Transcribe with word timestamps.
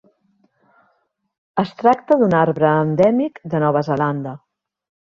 Es 1.65 1.75
tracta 1.83 2.19
d'un 2.23 2.35
arbre 2.41 2.73
endèmic 2.87 3.41
de 3.55 3.65
Nova 3.67 3.89
Zelanda. 3.93 4.37